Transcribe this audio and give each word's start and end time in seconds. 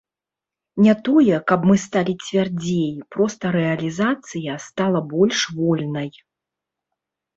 Не 0.83 0.93
тое, 1.07 1.35
каб 1.51 1.67
мы 1.71 1.75
сталі 1.83 2.13
цвярдзей, 2.27 2.95
проста 3.17 3.45
рэалізацыя 3.59 4.59
стала 4.67 4.99
больш 5.15 5.39
вольнай. 5.59 6.09